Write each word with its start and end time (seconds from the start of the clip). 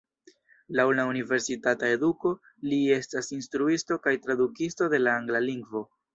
Laŭ 0.77 0.85
la 0.99 1.03
universitata 1.09 1.91
eduko 1.97 2.31
li 2.71 2.81
estas 2.97 3.31
instruisto 3.37 4.01
kaj 4.09 4.15
tradukisto 4.27 4.91
de 4.97 5.03
la 5.05 5.17
angla 5.21 5.45
lingvo. 5.47 5.87